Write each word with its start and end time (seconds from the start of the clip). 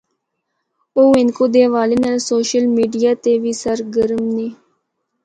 او 0.95 1.03
ہندکو 1.19 1.45
دے 1.53 1.61
حوالے 1.67 1.97
نال 2.03 2.17
social 2.31 2.63
media 2.77 3.11
تے 3.23 3.31
وی 3.41 3.53
سرگرم 3.63 4.23
نے۔ 4.35 4.47